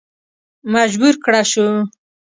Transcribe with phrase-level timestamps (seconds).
[0.73, 1.67] مجبور کړه شو.